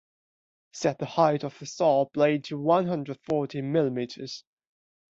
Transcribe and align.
set 0.71 0.97
the 0.97 1.05
height 1.05 1.43
of 1.43 1.59
the 1.59 1.65
saw 1.67 2.05
blade 2.05 2.43
to 2.43 2.57
one-hundred-forty 2.57 3.61
millimeters 3.61 4.43